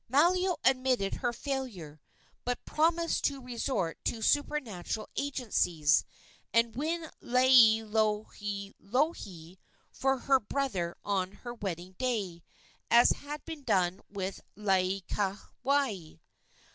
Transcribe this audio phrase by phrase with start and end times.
[0.09, 2.01] Malio admitted her failure,
[2.43, 6.05] but promised to resort to supernatural agencies,
[6.51, 9.57] and win Laielohelohe
[9.91, 12.41] for her brother on her wedding day,
[12.89, 16.19] as had been done with Laieikawai.